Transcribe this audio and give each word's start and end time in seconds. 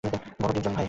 বড়ো 0.03 0.51
ডিপজল, 0.53 0.63
ভাই। 0.67 0.79